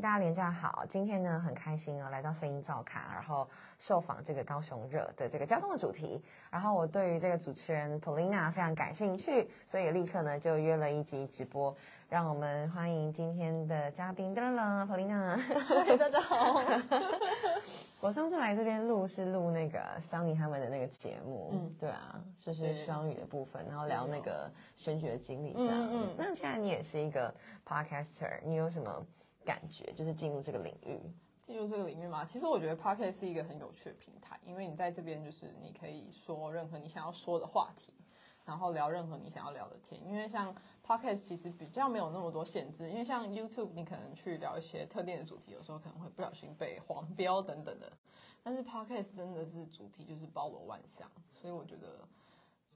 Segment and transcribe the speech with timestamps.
[0.00, 0.84] 大家连假好。
[0.88, 3.46] 今天呢，很开心哦，来到声音照卡，然后
[3.78, 6.22] 受访这个高雄热的这个交通的主题。
[6.50, 11.76] 然后我对于这个主持人 Polina 非常感兴趣，所以立刻呢就约了一集直播。
[12.08, 15.96] 让我们欢迎今天的嘉宾，噔噔，Polina。
[15.96, 16.62] 大家好。
[18.00, 25.88] 我上次来这边录是录那个 Sunny 他们的那个节目，嗯，对啊，就是双语的部分，然后聊那个选举的经历这样。
[25.92, 27.32] 嗯那现在你也是一个
[27.68, 29.06] Podcaster，你有什么
[29.44, 29.92] 感觉？
[29.94, 30.98] 就是进入这个领域？
[31.42, 37.92] 进入这个领域嘛，其实我觉得 Podcast 是一个很有趣的平台，因为你在这边就是你可以说任何你想要说的话题。
[38.42, 40.52] 然后聊任何你想要聊的天，因为像
[40.84, 47.92] podcast 其实比较没有那么多限制，因为像 YouTube 你可能去聊一些特定的主题，有时候可能会不小心被黄标等等的。
[48.42, 52.00] 但是 podcast 真的是主题就是包罗万象，所以我觉得，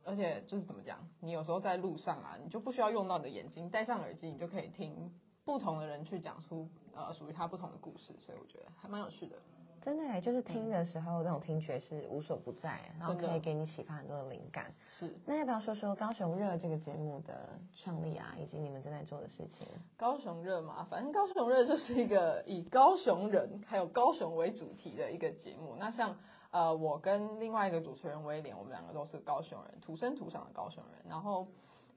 [0.04, 5.12] 而且就是怎么讲，你有时候在路上啊，你就不需要用到你的眼睛，戴上耳机你就可以听
[5.44, 9.36] 不同的人去讲出呃属于他不同的故事，所以我觉得还蛮有趣的。
[9.80, 14.74] 真的就是听的时候那种听觉是无所不在，然后可以给你启发很多的灵感。
[14.86, 19.66] 是，那要不要说说高雄热这个节目的创立啊，以及你们正在做的事情？
[19.94, 25.76] 高雄热嘛，反正高雄热就是一个以高雄人还有高雄为主题的一个节目。
[25.78, 26.16] 那像
[26.50, 31.46] 呃，我跟另外一个主持人威廉，我们两个都是高雄人，土生土长的高雄人，然后。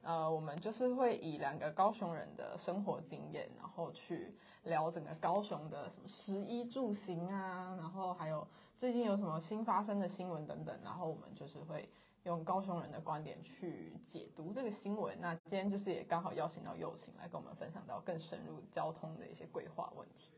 [0.08, 4.34] 呃，我们就是会以两个高雄人的生活经验，然后去
[4.64, 11.90] 聊整个高雄的什么食衣住行啊，然后还有最近有什么新发生的新闻等等，然后我们就是会
[12.24, 15.20] 用高雄人的观点去解读这个新闻。
[15.20, 20.32] 那今天就是也刚好邀请到友情来跟我们分享到更深入交通的一些规划问题。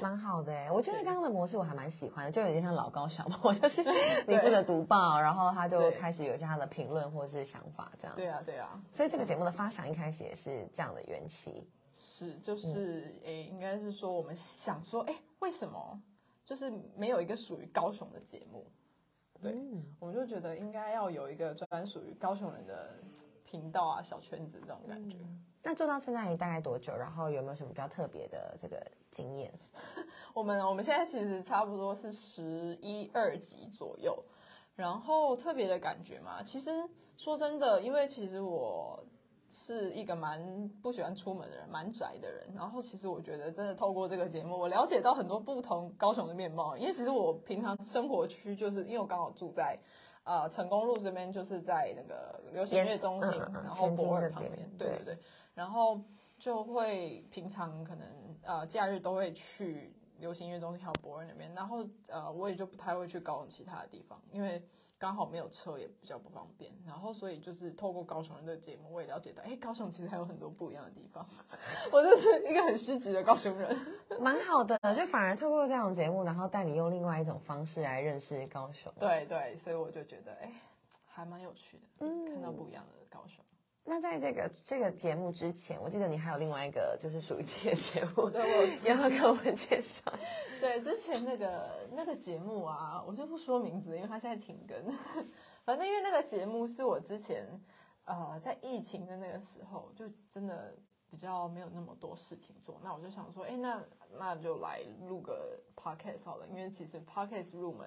[0.00, 3.82] 蛮好的哎，我觉得刚刚的模式我还蛮喜欢的，就有点像老高小莫 就是
[4.26, 8.16] 你负责读报，然后他就开始有一些他的评论或是想法这样。
[8.16, 8.82] 对啊，对啊。
[8.92, 11.68] 所以这个节目的发想一开始也是这样的缘起。
[11.96, 16.02] 是，就是诶，应该是说我们想说，哎，为什么
[16.44, 18.66] 就是没有一个属于高雄的节目？
[19.40, 19.54] 对，
[20.00, 22.98] 我们就觉得应该要有一个专属于高雄人的
[23.44, 25.18] 频道啊，小圈子这种感觉。
[25.64, 26.94] 那做到现在大概多久？
[26.94, 28.80] 然后有没有什么比较特别的这个
[29.10, 29.50] 经验？
[30.34, 34.22] 我们我们现在其实差不多是十一二级左右。
[34.76, 36.70] 然后特别的感觉嘛，其实
[37.16, 39.02] 说真的，因为其实我
[39.48, 42.46] 是一个蛮不喜欢出门的人，蛮宅的人。
[42.54, 46.76] 然后其实我觉得真的透过这个节目，我了解到很多不同高雄的面貌。
[46.76, 49.78] 因为其实我平常生活区就是因为我刚好住在。
[50.24, 55.18] 呃，成功路这边就是在那个流行音乐中心，然后博尔旁边，对对对，
[55.54, 56.00] 然后
[56.38, 58.06] 就会平常可能
[58.42, 59.92] 呃假日都会去。
[60.20, 64.62] 流行音乐中心还有博尔那边，然后呃，我也就不太会去高雄其他的地方，因为
[64.96, 66.72] 刚好没有车，也比较不方便。
[66.86, 71.26] 然后所以就是透过高雄人的节目，我也了解到，哎，高雄其实还有很多不一样的地方。
[71.90, 73.76] 我就是一个很失职的高雄人，
[74.20, 78.90] 蛮好的，就反而透过这样的节目，然后带你用另外一种方式来认识高雄。
[79.00, 80.52] 对对，所以我就觉得，哎，
[81.08, 83.44] 还蛮有趣的，嗯，看到不一样的高雄。
[83.86, 90.02] 那在这个这个节目之前，我记得你还有另外一个就是属于的节目，对我要不要跟我们介绍？
[90.58, 94.76] 对，之前那个那个节目啊，我就不说名字，因为它现在停更。
[95.64, 97.46] 反正因为那个节目是我之前
[98.06, 100.74] 呃在疫情的那个时候，就真的
[101.10, 103.82] 比较没有那么多事情做，那我就想说，哎，那
[104.18, 107.86] 那就来录个 podcast 好了，因为其实 podcast 入门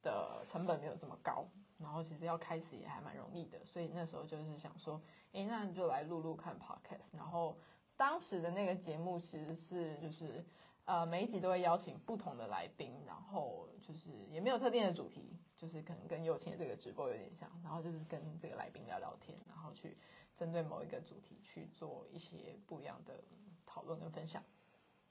[0.00, 1.44] 的成本没有这么高。
[1.78, 5.00] 然后其实要开始也还蛮容易的，所以那时候就是想说，
[5.32, 7.16] 哎，那你就来录录看 podcast。
[7.16, 7.56] 然后
[7.96, 10.44] 当时的那个节目其实是就是，
[10.84, 19.96] 呃，每一集都会邀请不同的来宾，然后就是也没有特定的主题，就是可能跟友情的这个直播有点像，然后就是跟这个来宾聊聊天，然后去
[20.34, 23.22] 针对某一个主题去做一些不一样的
[23.66, 24.42] 讨论跟分享。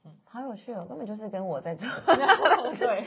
[0.04, 1.88] 嗯，好有趣哦，根本就是跟我在做，
[2.78, 3.04] 对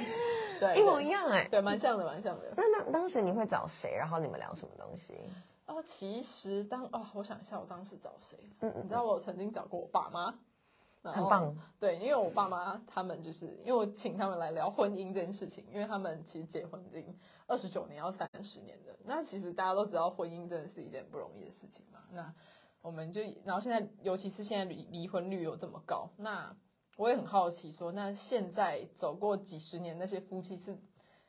[0.60, 2.52] 对，一模一样哎，对，蛮像的，蛮像的。
[2.56, 3.96] 那当当时你会找谁？
[3.96, 5.20] 然后你们聊什么东西？
[5.68, 8.38] 哦，其实当哦，我想一下，我当时找谁？
[8.62, 10.34] 嗯嗯，你知道我曾经找过我爸妈，
[11.04, 11.56] 很棒。
[11.80, 17.16] 对，因为我爸妈他们就是因为我请他们来聊婚姻这件事情，因为他们其实结婚已经
[17.46, 18.98] 二十九年要三十年的。
[19.04, 22.00] 那其实大家都知道，婚姻真的是一件不容易的事情嘛。
[22.12, 22.34] 那
[22.82, 26.56] 我们就然后现在，尤其是现在离离婚率又这么高，那。
[26.98, 30.76] 我也很好奇，说那现在走过几十年那些夫妻是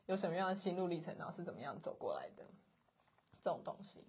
[0.06, 2.42] 有什么样的心路历程，然后是怎么样走过来的
[3.40, 4.02] 这种东西。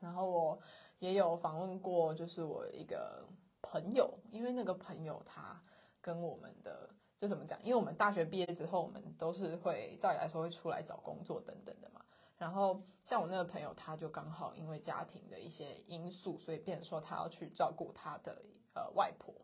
[0.00, 0.58] 然后我
[1.00, 3.28] 也有访问过，就是我一个
[3.60, 5.60] 朋友，因为那个朋友他
[6.00, 7.62] 跟我们的就怎么讲？
[7.62, 12.00] 因为我们大学毕业之后，我们都是会照理来说会出来找工作等等的嘛。
[12.38, 18.42] 然后像我那个朋友，他就刚好因为家庭的一些因素，所以变成说他要去照顾他的
[18.72, 19.34] 呃外婆。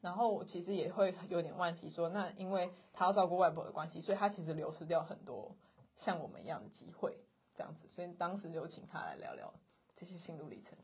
[0.00, 5.54] 然后我其实也会有点惋惜，说那因为他要照顾外婆的关系，所以他其实流失掉很多
[5.96, 7.18] 像我们一样的机会，
[7.52, 9.52] 这样子，所以当时就请他来聊聊
[9.94, 10.78] 这些心路历程。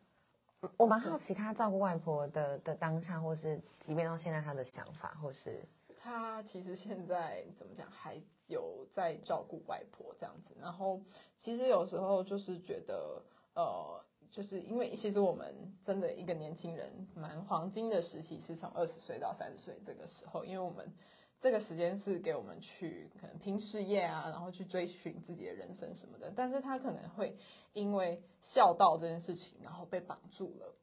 [0.79, 5.63] 我蛮好奇他照顾外婆的的当下，或是即便到现在他的想法，或是
[5.97, 10.57] 他其实现在怎么讲，还有在照顾外婆这样子。
[10.59, 11.01] 然后
[11.37, 13.23] 其实有时候就是觉得，
[13.55, 14.03] 呃，
[14.35, 15.55] 就是因为其实我们
[15.85, 20.93] 真的一个年轻人蛮黄金的时期是从二十岁到三十岁这个时候，因为我们
[21.39, 26.33] 这个时间是给我们去可能拼事业啊，然后去追寻自己的人生什么的。
[26.35, 27.37] 但是他可能会
[27.75, 30.75] 因为孝道这件事情，然后被绑住了。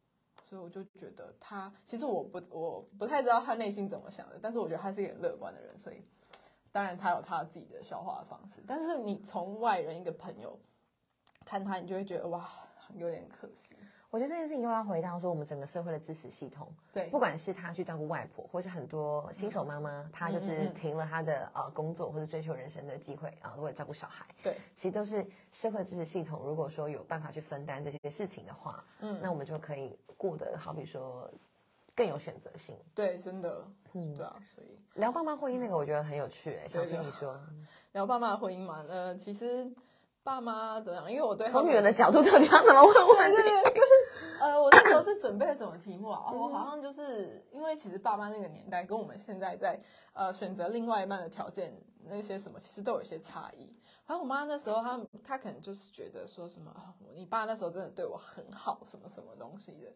[0.45, 6.01] 所以我就觉得他，其实我不我不太知道他内心怎么想的，但是我觉得他是一个很乐观的人，所以
[6.71, 8.63] 当然他有他自己的消化方式。
[8.65, 10.57] 但是你从外人一个朋友
[11.45, 12.49] 看他，你就会觉得哇，
[12.97, 13.75] 有点可惜。
[14.09, 26.41] 我觉得这件事情又要回到说我们整个社会的支持系统，对，不管是他去照顾外婆，或是很多新手妈妈，她就是停了她的呃工作或者追求人生的机会啊，为了照顾小孩，对，其实都是社会支持系统。
[26.43, 31.31] 如果说有办法去分担这些事情的话，嗯，那我们就可以过得好比说
[31.95, 32.75] 更有选择性。
[32.93, 37.39] 对，真的，嗯，对啊，所以聊爸妈婚姻那个我觉得很有趣哎，想听你说
[37.93, 39.71] 聊爸妈的婚姻嘛，呃，其实。
[40.23, 41.11] 爸妈怎么样？
[41.11, 43.37] 因为我对从女人的角度，到底要怎么问问题？
[44.39, 46.29] 呃，我那时候是准备了什么题目啊？
[46.33, 49.79] 我好像就是因为其实爸妈那个年代跟我们现在在
[50.13, 51.75] 呃选择另外一半的条件
[52.05, 53.71] 那些什么，其实都有一些差异。
[54.07, 56.73] 然后我妈那时候，她她可能就是觉得说什么，
[57.15, 59.91] 你爸那时候真的对我很好，什么什么东西的。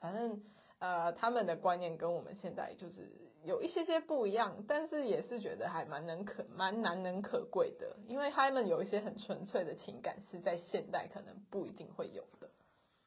[0.00, 0.40] 反正
[0.78, 3.10] 呃，他们的观念跟我们现在就是。
[3.44, 12.50] 有一些些不一样，但是也是觉得还蛮能可蛮难能可贵的，因为他们有一些很纯粹的情感，是在现代可能不一定会有的。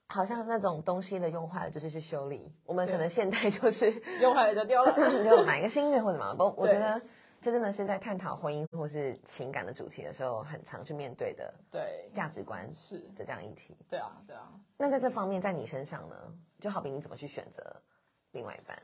[0.07, 3.91] 好像那种东西的用坏了就是去修理，我们可能现代就是
[4.21, 6.33] 用坏了就丢了， 就买一个新的或者什么。
[6.33, 7.00] 不，我觉得
[7.41, 11.51] 这真的是在探讨婚姻或是情感的主题的时候，很常去面对的。
[11.71, 13.75] 对，价值观是的这样议题。
[13.89, 14.53] 对啊，对啊。
[14.77, 16.15] 那在这方面，在你身上呢，
[16.59, 17.75] 就好比你怎么去选择
[18.31, 18.79] 另外一半？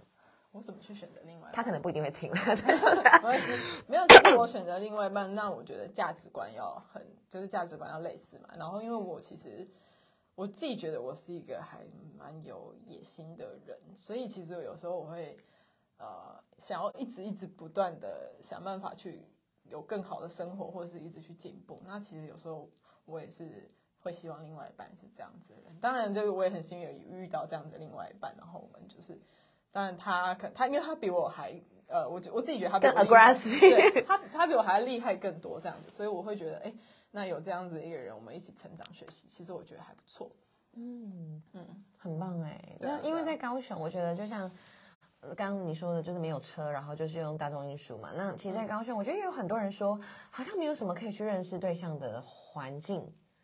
[0.52, 1.50] 我怎么去选择另外？
[1.54, 2.32] 他可能不一定会听。
[3.88, 8.50] 没有，其实我选择另外一半，那我觉得价值观要很，就是价值观要类似嘛。
[8.58, 9.68] 然后，因为我其实
[10.34, 11.86] 我自己觉得我是一个还
[12.18, 15.38] 蛮有野心的人，所以其实有时候我会
[15.98, 19.26] 呃想要一直一直不断的想办法去
[19.64, 21.82] 有更好的生活，或者是一直去进步。
[21.86, 22.70] 那其实有时候
[23.06, 25.76] 我也是会希望另外一半是这样子的人。
[25.80, 29.20] 当然，这个我也很幸运遇到这样的另外一半，然后我们就是。
[29.70, 31.54] 当然他可他，因为他比我还
[31.88, 36.74] 呃，我我自己觉得他更 aggressive，他他比我还厉害更多这样子，所以我会觉得，哎，
[37.12, 40.32] 那有这样子一个人，我们一起成长学习，其实我觉得还不错。
[40.74, 42.60] 嗯嗯，很棒哎。
[42.80, 44.50] 那因为在高雄，我觉得就像
[45.36, 48.12] 刚刚你说的，就是没有车，然后就是用大众运输嘛。
[48.16, 50.00] 那其实，在高雄，我觉得也有很多人说，
[50.30, 53.02] 好像没有什么可以去认识对象的环境。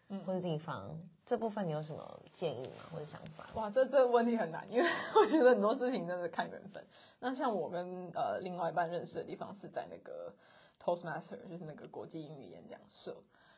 [0.10, 2.84] 嗯或者地方这部分你有什么建议吗？
[2.92, 3.50] 或者想法？
[3.56, 6.86] 哇，这这个问题很难，因为我觉得很多事情真的看缘分。
[7.20, 10.32] 那像我跟呃另外一半认识的地方是在那个
[10.80, 13.16] Toastmaster，就是那个国际英语演讲社。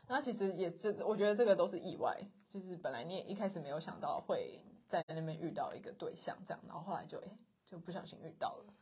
[0.08, 2.16] 那其实也是，我觉得这个都是意外，
[2.54, 7.28] 就是本来你也一开始没有想到会在那边遇到一个对象这样，然后后来就哎
[7.66, 8.74] 就不小心遇到了。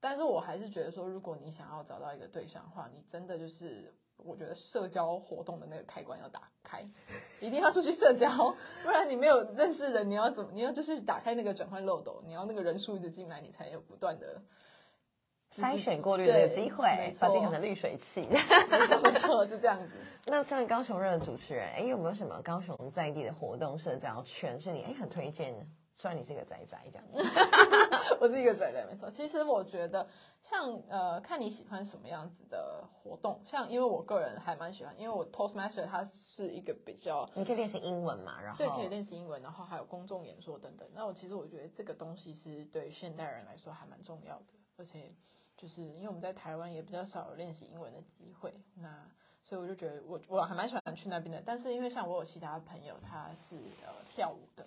[0.00, 3.94] 但是我还是觉得说，如果你想要找到一个对象的话，你真的就是。
[4.22, 6.86] 我觉得社交活动的那个开关要打开，
[7.40, 10.50] 一定要出去社交，不然你没有认识人，你要怎么？
[10.52, 14.38] 你要就是打开那个转换漏斗，你要那个人数一直进来，你才有不断的
[15.50, 16.84] 筛选过滤的机会，
[17.18, 18.28] 把自己变成滤水器。
[19.02, 19.88] 没错，是这样子。
[20.26, 25.66] 那作为高雄热的主持人，哎，有没有什么高雄在地的活动社交圈是你哎很推荐？
[25.92, 27.04] 虽然你是一个仔仔这样，
[28.20, 29.10] 我是一个仔仔，没错。
[29.10, 30.06] 其实我觉得，
[30.42, 33.40] 像呃，看你喜欢什么样子的活动。
[33.44, 40.88] 像因为我个人还蛮喜欢，因为我 Toastmaster 它是一个比较，你可以练习英文嘛，然后对，可以练习英文，然后还有公众演说等等。
[40.92, 45.14] 那我其实我觉得这个东西是对现代人来说还蛮重要的，而且
[45.56, 48.88] 就是因为我们在台湾也比较少有练习英文的机会，那
[49.42, 51.42] 所以我就觉得我我还蛮喜欢去那边的。
[51.44, 54.66] 但是因为像我有其他朋友，他是呃跳舞的。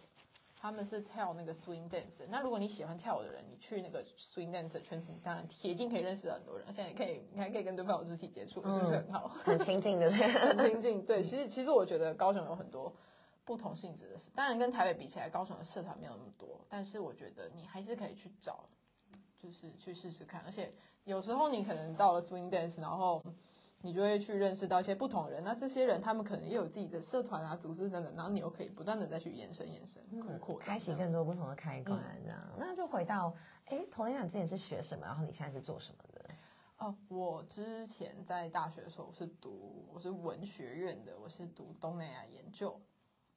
[0.63, 9.27] 他们是跳那个 swing dance，那如果你喜欢跳舞的人，你去那个 swing dance 的圈子，你当然铁定可以认识很多人，而且你可以，你还可以跟对方有肢体接触，是不是很好？
[9.43, 10.09] 很亲近的，
[10.55, 11.05] 很亲近。
[11.05, 12.95] 对，其实其实我觉得高雄有很多
[13.43, 18.63] 不同性质的事，当然跟台北比起来，高雄的社团没有那么多，但是我觉得你还是可以去找，
[19.37, 20.41] 就是去试试看。
[20.45, 23.21] 而且有时候你可能到了 swing dance，然后
[23.85, 25.43] 你就会去认识到一些不同的人。
[25.43, 32.39] 那这些人他们可能也有自己的社团啊、组织等等，然后你又可以不断的再去延伸、延伸、扩扩展，开启更多不同的开关，这样。
[32.57, 33.35] 那就回到，
[33.65, 35.05] 哎，Polina 之前是学什么？
[35.05, 36.23] 然后你现在是做什么的？
[36.77, 42.81] 哦，我之前在大学的时候我是读我是文学院的，我是读东南亚研究，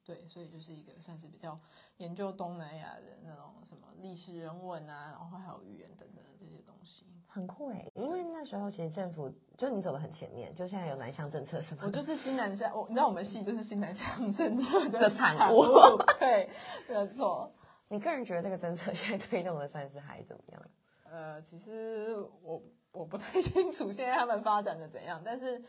[0.03, 1.59] 对，所以就是一个算是比较
[1.97, 7.05] 研究东南亚的那种什么历史人文啊，然后还有语言等等的这些东西。
[7.37, 16.49] 很酷哎，因为那时候其实政府就你走的很前面，就现在有南向政策什么的，我就是新南向，我你知道我们系就是新南向政策的的产物物，对，
[16.89, 17.51] 没错。
[17.89, 20.61] 你个人觉得这个政策现在推动的算是还怎么样？
[21.09, 25.63] 呃，其实我我不太清楚现在他们发展的怎样，但是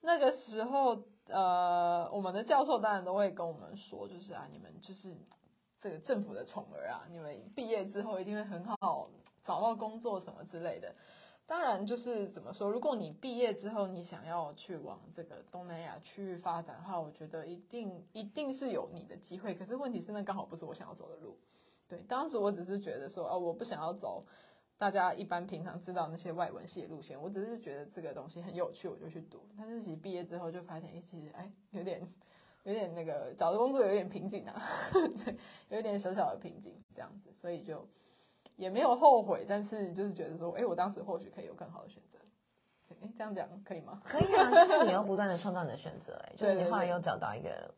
[0.00, 5.16] 那个时候，呃，我们的教授当然都会跟我们说，就是啊，你们就是
[5.78, 9.08] 这个政府的宠儿啊，你们毕业之后一定会很好
[9.44, 10.92] 找到工作什么之类的。
[11.46, 19.54] 当然，就是怎么说，如果你毕业之后你想要去往这个东南亚区域发展的话，我觉得一定一定是有你的机会。
[19.54, 21.38] 可是问题是，那刚好不是我想要走的路。
[21.86, 24.24] 对，当时我只是觉得说，哦，我不想要走
[24.78, 29.46] 大家一般平常知道那些外文系的路线，我只是觉得这个东西很有趣，我就去读。
[29.58, 32.00] 但是其实毕业之后就发现，哎，其实哎，有点
[32.62, 34.62] 有点那个找的工作有点瓶颈啊，
[35.22, 35.36] 对，
[35.68, 37.86] 有一点小小的瓶颈这样子，所以就
[38.56, 42.18] 也没有后悔，但是就是觉得说，哎，我当时或许可以有更好的选择。
[43.00, 44.00] 哎，这样讲可以吗？
[44.06, 47.74] 可以啊，就是你要不断的创造你的选择，哎， 就你后来又找到一个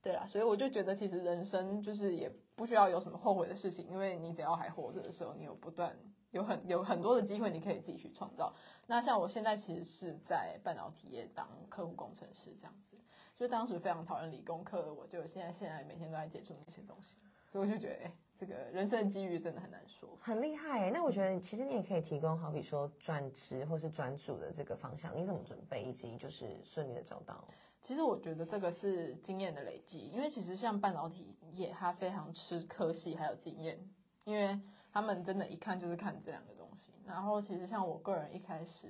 [0.00, 5.96] 对啦，所以我就觉得其实人生就是也不需要有什么后悔的事情，因为你只要还活着的时候，你有不断
[6.30, 8.54] 有很有很多的机会，你可以自己去创造。
[8.86, 12.96] 那像我现在其实是在半导体业当客户工程师这样子，
[13.36, 17.16] 就当时非常讨厌理工科的我，就现在现在每天都在接触那些东西，
[17.54, 20.08] 所以我就觉得，哎，这个人生的机遇真的很难说。
[20.20, 20.90] 很厉害哎。
[20.90, 27.44] 那我觉得其实你也可以提供，好比说转职或是专注的这个方向，你怎么准备，以及就是顺利的找到。
[27.80, 33.78] 其实我觉得这个是经验的累积，因为其实像半导体业，它非常吃科系还有经验，
[34.24, 34.60] 因为
[34.92, 36.90] 他们真的一看就是看这两个东西。
[37.06, 38.88] 然后其实像我个人一开始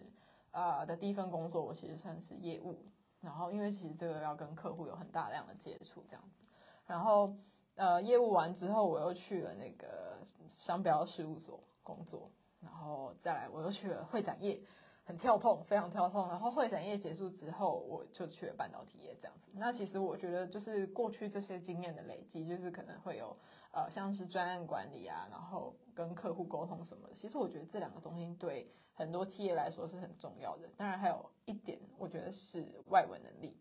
[0.53, 2.83] 啊、呃的第一份工作，我其实算是业务，
[3.21, 6.41] 然后因为其实这个要跟客户有很大量的接触这样子，
[6.87, 7.37] 然后
[7.77, 14.61] 呃业务完之后，我又去了那个商标事务所工作，然后再来我又去了会展业。
[15.07, 16.27] 很跳痛，非常跳痛。
[16.29, 19.51] 然后会展业结束之后，我就去了半导体业这样子。
[19.53, 23.37] 那其实我觉得，就是过去这些经验的累积，就是可能会有
[23.71, 27.13] 呃，像是专案管理啊，然后跟客户沟通什么的。
[27.13, 30.67] 其实我觉得这两个东西对很多企业来说是很重要的。
[30.75, 33.61] 当然还有一点，我觉得是外文能力，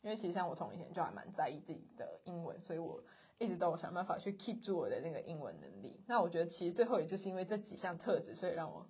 [0.00, 3.02] 因为其实像我从以前就还蛮在意自己的英文，所以我
[3.38, 6.02] 一直都有想办法去 keep 住我的那个英文能力。
[6.06, 8.86] 那我觉得其实最后也就是因为这几项特质，所以让我。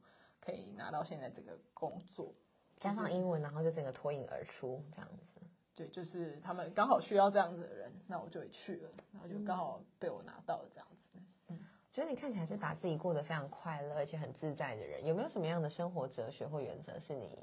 [0.47, 2.35] 可以拿到现在这个工作，
[2.79, 5.41] 加上英文，然后就整个脱颖而出这样子。
[5.75, 11.13] 对，就是他们刚好需要这样子的人，那我就会去了，然后就刚好被我拿到了这样子。
[11.49, 11.59] 嗯，
[11.91, 17.39] 觉得你看起来是把自己过得非常快乐而且很自在的人，有没有什么样的生活哲学或原则是你？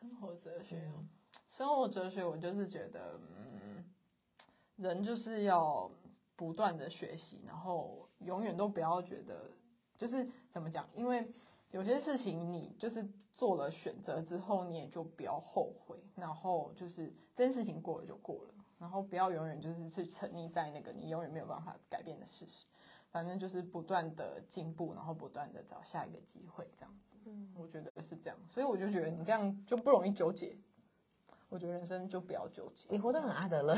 [0.00, 1.04] 生活哲学，哦
[1.50, 3.84] 生活哲学，我就是觉得，嗯，
[4.76, 5.90] 人就是要
[6.40, 9.50] 不断的学习，然后永远都不要觉得，
[9.98, 11.30] 就是怎么讲，因为。
[11.72, 22.66] 有些事情你就是做了选择之后，你也就不要后悔，然后就是这件事情过了就过了，然后不要永远就是去沉溺在那个你永远没有办法改变的事实，
[23.12, 30.58] 反正就是不断的进步，然后不断的找下一个机会，这样子，嗯，我觉得是这样，所以我就觉得你这样就不容易纠结，
[31.50, 33.76] 我觉得人生就不要纠结，你活得很阿德勒，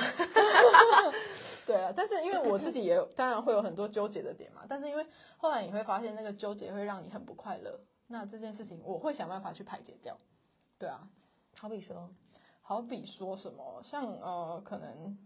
[1.66, 5.04] 对啊，但是因为我自己也当然会有很多纠结的点嘛，但是因为
[5.36, 7.80] 后来你会发现那个纠结会让你很不快乐。
[8.06, 10.14] 那这件事情我会想办法去排解掉，
[10.78, 11.08] 对啊，
[11.58, 12.08] 好比说，
[12.60, 15.16] 好比说什么，像呃，可能，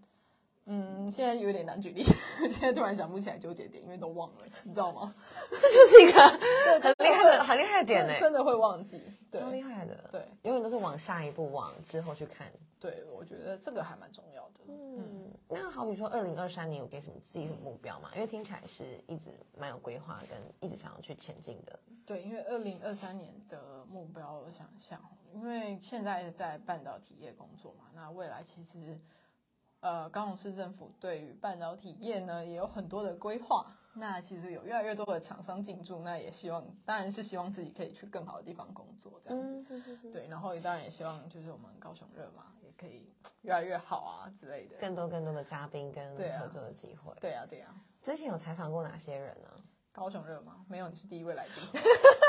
[0.67, 2.03] 嗯，现在有点难举例，
[2.51, 5.15] 现在突然想不起来纠结点，因为都忘了，你知道吗？
[5.51, 6.21] 这就是一个
[6.81, 14.61] 很厉害的、很厉害的点呢，真的会忘记，对，超厉害的，对，永远都是往下一步、往之后去看，对，我觉得这个还蛮重要的。
[14.69, 18.11] 嗯，那好比说，二零二三年有给什么自己什么目标吗？
[18.15, 21.79] 因为听起来是一直蛮有规划，跟一直想要去前进的。
[22.05, 25.01] 对，因为二零二三年的目标，我想想，
[25.33, 28.99] 因为现在在半导体业工作嘛，那未来其实，
[29.87, 33.64] 呃，高雄市政府对于半导体业呢也有很多的规划。
[33.95, 40.11] 那其实有越来越多的厂商进驻，那也希望，当然是希望自己可以去更好的地方工作，这样子。
[40.11, 43.09] 对，然后当然也希望就是我们高雄热嘛，也可以
[43.43, 44.76] 越来越好啊之类的。
[44.81, 47.14] 更多更多的嘉宾跟合作的机会。
[47.21, 47.73] 对啊，对啊。
[48.02, 49.49] 之前有采访过哪些人呢？
[49.93, 50.64] 高雄热吗？
[50.69, 51.81] 没有，你是第一位来宾。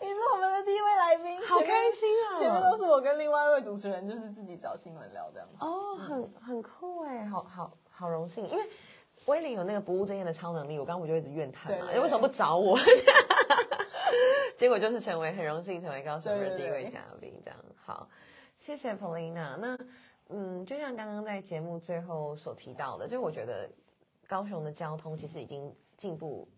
[0.00, 2.38] 你是我们的第一位来宾，好好开心啊！
[2.38, 5.48] 前面都是我跟另外一位主持人，就是自己找新闻聊这样。
[5.60, 8.64] 哦，很很酷哎，好好好荣幸，因为
[9.26, 12.78] 威廉有那个不务正业的超能力，我刚刚不就一直怨叹嘛，对对为什么不找我？
[14.56, 18.08] 结果就是成为很荣幸成为高雄的第一位嘉宾，这样好，
[18.58, 19.56] 谢谢 Polina。
[19.56, 19.78] 那
[20.28, 23.68] 嗯，就像刚刚在节目最后所提到的，就我觉得
[24.26, 26.48] 高雄的交通其实已经进步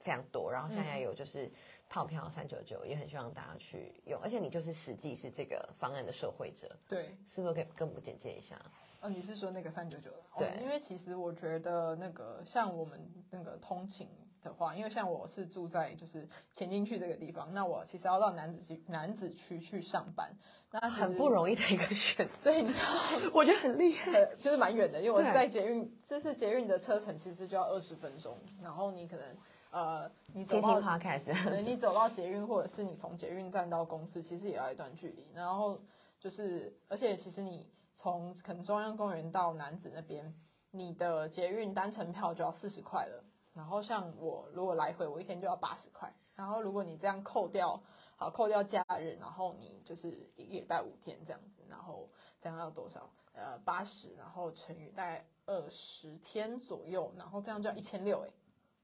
[0.00, 1.50] 非常多，然后现在有就是
[1.88, 8.60] 套票三九九，也很希望大家去用，而且你就是实际是这个方案的受惠者，对，是不是可以跟我们简介一下？
[9.00, 10.16] 哦，你是说那个三九九的？
[10.38, 10.48] 对。
[10.48, 13.00] 哦，因为其实我觉得那个像我们
[13.30, 14.08] 那个通勤
[14.42, 20.34] 的话，因为像我是住在就是前进区这个地方，那我其实要到男子区男子区去上班，
[20.70, 22.86] 那很不容易的一个选择，所以你知道，
[23.34, 24.12] 我觉得很厉害。
[24.12, 29.36] 呃， 就是蛮远的，因为我在捷运，这是捷运的车程，其实就要二十分钟，然后你可能
[29.76, 35.30] 呃，你走到 podcast，对你走到捷运，或者是你从捷运站到公司，其实也要一段距离。
[35.34, 35.78] 然后
[36.18, 40.34] 就是，而且其实你从可能中央公园到南子那边，
[40.70, 43.22] 你的捷运单程票就要四十块了。
[43.52, 46.10] 然后像我如果来回，我一天就要八十块。
[46.34, 47.78] 然后如果你这样扣掉，
[48.16, 52.08] 好扣掉假日，然后你就是一个礼拜五天这样子，然后
[52.40, 53.10] 这样要多少？
[53.34, 58.30] 呃，八十，然后乘以大概二十天左右，然后这样就要一千六哎。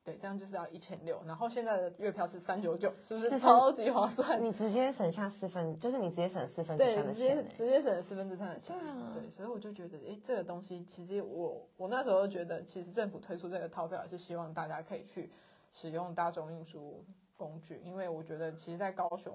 [0.04, 4.42] 对，这样就是要一千六，然后现在的月票是三九九，是不是超级划算？
[4.42, 8.76] 你直接省下四分，就是你直接省四分之对，三的直接钱欸直接省了四分之三的钱。
[8.76, 15.30] 对啊对，所以我就觉得，哎，这个东西其实我我那时候觉得，其实政府推出这个套票也是希望大家可以去
[15.70, 17.04] 使用大众运输
[17.36, 19.32] 工具，因为我觉得其实，在高雄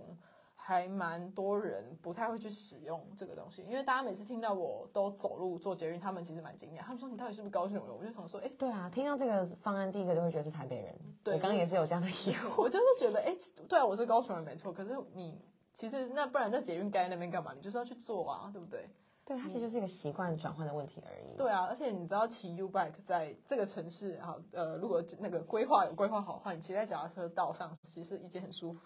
[0.59, 7.85] 还蛮多人不太会去使用这个东西，因为大家每次听到我都走路做捷运，他们其实蛮惊讶，他们说你到底是不是高雄人？
[7.95, 10.93] 我就想说，哎，对啊，听到这个方案，第一个就会觉得是台北人。
[11.23, 12.59] 对我刚刚也是有这样的疑惑。
[12.61, 13.33] 我就是觉得，哎、
[13.69, 15.39] 对啊，我是高雄人没错，可是你
[15.73, 17.53] 其实那不然在捷运街那边干嘛？
[17.53, 18.89] 你就是要去做啊，对不对？
[19.23, 21.35] 对，它其实就是一个习惯转换的问题而已。
[21.37, 28.79] 对啊，而且你知道骑 U bike 在这个城市啊，呃，如果那个规划有规划好的话，你骑在脚踏车道上，其实是一件很舒服、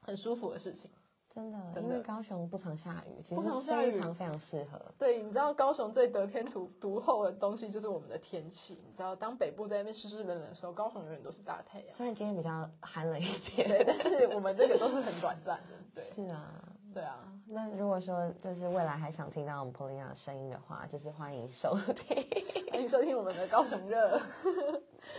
[0.00, 0.90] 很舒服的事情。
[1.38, 4.80] 真的，真的因为高雄不常下雨，其不实常下雨非常非常适合。
[4.98, 8.76] 对，你知道高雄最得天独独厚的东西就是我们的天气。
[8.84, 11.88] 你知道，当北部在那边湿湿冷冷的时候，高雄永远都是大太阳。
[11.92, 13.24] 虽然今天比较寒冷一
[13.54, 15.76] 点，对，但是我们这个都是很短暂的。
[15.94, 16.52] 对，是啊。
[16.92, 17.32] 对啊。
[17.46, 22.26] 那如果说就是未来还想听到我们 Polina 的声音的话，就是欢迎收听。
[22.72, 24.20] 欢迎收听我们的高雄热。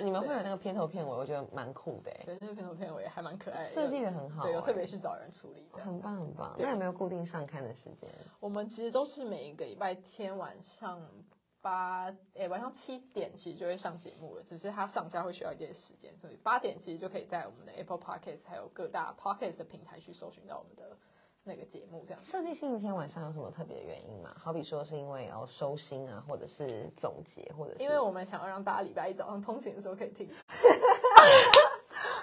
[0.01, 5.83] 你们会有那个片头片尾，我觉得蛮酷的欸，对，那个片头片尾还蛮可爱的，设计的很好对，有欸特别去找人处理的。
[5.83, 6.55] 很棒很棒。
[6.57, 8.09] 那有没有固定上刊的时间？
[8.39, 11.01] 我们其实都是每一个礼拜天晚上
[11.61, 20.97] 八，诶，晚上七点其实就会上节目了，只是它上架会需要一点时间，所以八点其实就可以在我们的 Apple Podcast 还有各大 Podcast 的平台去搜寻到我们的
[21.43, 22.31] 那个节目，这样子。
[22.31, 24.35] 设计星期天晚上有什么特别的原因吗？
[24.37, 30.29] 好比说是因为要收心啊，或者是总结，或者是因为我们想要让大家礼拜一早上通勤的时候可以听。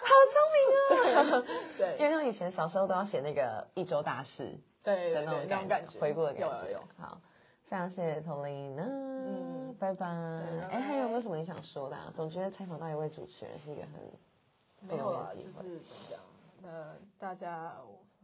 [0.07, 1.19] 好聪明 啊！
[1.93, 4.45] 因对为像以前小时候都要写那个一周大事
[4.83, 6.65] 的那对对对，那种种感觉，回顾的感觉。
[6.65, 6.81] 有有有。
[6.97, 7.21] 好，
[7.65, 10.07] 非常谢谢 Tolina，嗯，拜拜。
[10.07, 12.11] 拜哎，还有没有什么你想说的啊？
[12.15, 13.91] 总觉得采访到一位主持人是一个很
[14.89, 16.21] 没有啦，不容易的机会就是怎么讲？
[16.63, 17.75] 呃，大家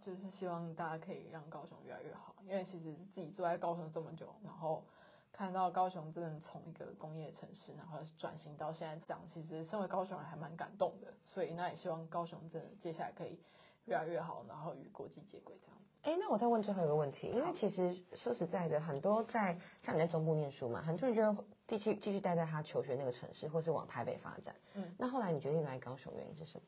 [0.05, 4.83] 就是希望大家可以让高雄越来越好，因为其实自己住在高雄这么久，然后
[5.31, 11.07] 看到高雄真的从一个工业城市，然后转型到现在这样，其实身为高雄人还蛮感动的。
[11.25, 13.39] 所以那也希望高雄真的接下来可以
[13.85, 15.93] 越来越好，然后与国际接轨这样子。
[16.03, 24.53] 哎，那我再问最后一个问题，因为其实说实在的，很多在像你在中部念书嘛，很多人就会继续继续待在他求学那个城市，或是往台北发展。
[24.75, 26.65] 嗯，那后来你决定来高雄，原因是什么？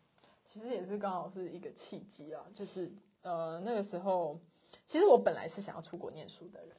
[0.47, 2.93] 其实也是刚好是一个契机啊，就是
[3.25, 4.39] 呃那个时候，
[4.87, 6.77] 其实我本来是想要出国念书的人，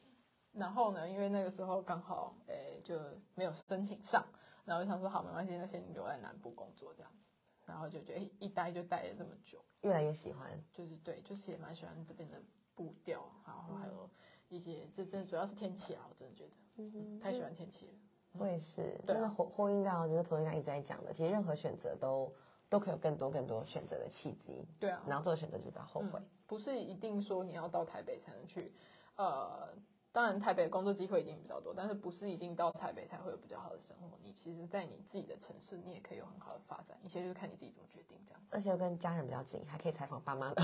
[0.52, 2.98] 然后呢，因为那个时候刚好诶就
[3.34, 4.24] 没有申请上，
[4.64, 7.24] 然后就想说好没关系，那先留在南部工作这样子，
[7.66, 10.62] 然后就觉得一待就待了这么久，越来越喜欢。
[10.72, 12.40] 就是对，就是也蛮喜欢这边的
[12.74, 14.08] 步调，然后还有
[14.48, 17.92] 一些这这主要是天气啊，我真的觉得、嗯、太喜欢天气了。
[18.38, 22.32] 我也是，真的呼呼应到就是朋友一直在讲的，其实任何选择都
[22.68, 26.20] 都可以有更多更多选择的契机，对啊，然后做的选择就比较后悔。
[26.46, 28.72] 不是一定说你要到台北才能去，
[29.16, 29.68] 呃，
[30.12, 34.16] 当然台北工作机会一定比较多，但是不是一定到台北才会有比较好的生活。
[34.22, 40.62] 你其实，在你自己的城市，你也可以有很好的发展，一切就是看你自己怎么决定这样子而且又跟家人比较近，还可以采访爸妈的。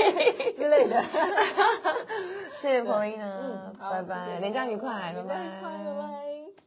[0.54, 1.02] 之类的。
[2.60, 6.63] 谢谢朋友呢，嗯，好拜拜，谢谢连假愉快，拜连假愉快，拜拜。